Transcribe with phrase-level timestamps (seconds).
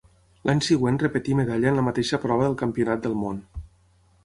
[0.49, 3.41] L'any següent repetí medalla en la mateixa prova al Campionat del món.